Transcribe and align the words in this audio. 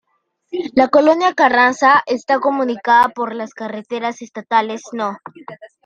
La 0.73 0.87
Colonia 0.87 1.35
Carranza 1.35 2.01
está 2.07 2.39
comunicada 2.39 3.09
por 3.09 3.35
las 3.35 3.53
carreteras 3.53 4.23
estatales 4.23 4.81
No. 4.93 5.17